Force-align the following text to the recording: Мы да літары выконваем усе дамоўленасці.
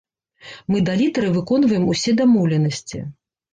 Мы 0.73 0.81
да 0.87 0.95
літары 1.01 1.29
выконваем 1.37 1.87
усе 1.95 2.17
дамоўленасці. 2.25 3.07